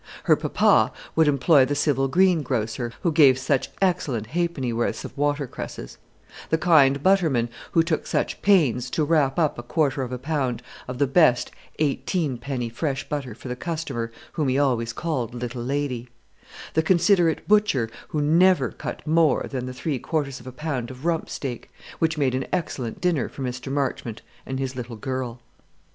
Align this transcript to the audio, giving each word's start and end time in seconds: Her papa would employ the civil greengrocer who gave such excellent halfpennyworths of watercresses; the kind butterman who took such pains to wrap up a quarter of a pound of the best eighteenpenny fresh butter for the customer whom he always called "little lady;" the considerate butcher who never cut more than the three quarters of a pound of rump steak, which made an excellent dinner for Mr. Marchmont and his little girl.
Her 0.23 0.35
papa 0.35 0.91
would 1.15 1.27
employ 1.27 1.63
the 1.63 1.75
civil 1.75 2.07
greengrocer 2.07 2.91
who 3.03 3.11
gave 3.11 3.37
such 3.37 3.69
excellent 3.83 4.29
halfpennyworths 4.29 5.05
of 5.05 5.15
watercresses; 5.15 5.99
the 6.49 6.57
kind 6.57 7.03
butterman 7.03 7.49
who 7.73 7.83
took 7.83 8.07
such 8.07 8.41
pains 8.41 8.89
to 8.89 9.03
wrap 9.03 9.37
up 9.37 9.59
a 9.59 9.61
quarter 9.61 10.01
of 10.01 10.11
a 10.11 10.17
pound 10.17 10.63
of 10.87 10.97
the 10.97 11.05
best 11.05 11.51
eighteenpenny 11.77 12.67
fresh 12.67 13.07
butter 13.09 13.35
for 13.35 13.47
the 13.47 13.55
customer 13.55 14.11
whom 14.33 14.47
he 14.47 14.57
always 14.57 14.91
called 14.91 15.35
"little 15.35 15.61
lady;" 15.63 16.09
the 16.73 16.81
considerate 16.81 17.47
butcher 17.47 17.87
who 18.07 18.21
never 18.23 18.71
cut 18.71 19.05
more 19.05 19.45
than 19.51 19.67
the 19.67 19.71
three 19.71 19.99
quarters 19.99 20.39
of 20.39 20.47
a 20.47 20.51
pound 20.51 20.89
of 20.89 21.05
rump 21.05 21.29
steak, 21.29 21.69
which 21.99 22.17
made 22.17 22.33
an 22.33 22.47
excellent 22.51 22.99
dinner 23.01 23.29
for 23.29 23.43
Mr. 23.43 23.71
Marchmont 23.71 24.23
and 24.47 24.57
his 24.57 24.75
little 24.75 24.95
girl. 24.95 25.41